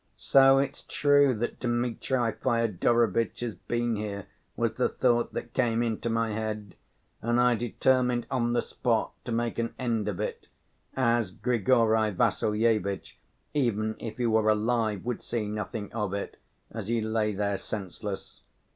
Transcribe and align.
So 0.17 0.57
it's 0.57 0.81
true 0.81 1.35
that 1.35 1.59
Dmitri 1.59 2.17
Fyodorovitch 2.31 3.41
has 3.41 3.53
been 3.53 3.97
here, 3.97 4.25
was 4.55 4.73
the 4.73 4.89
thought 4.89 5.35
that 5.35 5.53
came 5.53 5.83
into 5.83 6.09
my 6.09 6.31
head, 6.31 6.73
and 7.21 7.39
I 7.39 7.53
determined 7.53 8.25
on 8.31 8.53
the 8.53 8.63
spot 8.63 9.11
to 9.25 9.31
make 9.31 9.59
an 9.59 9.75
end 9.77 10.07
of 10.07 10.19
it, 10.19 10.47
as 10.97 11.29
Grigory 11.29 12.09
Vassilyevitch, 12.09 13.19
even 13.53 13.95
if 13.99 14.17
he 14.17 14.25
were 14.25 14.49
alive, 14.49 15.05
would 15.05 15.21
see 15.21 15.47
nothing 15.47 15.93
of 15.93 16.15
it, 16.15 16.37
as 16.71 16.87
he 16.87 16.99
lay 16.99 17.31
there 17.33 17.57
senseless. 17.57 18.41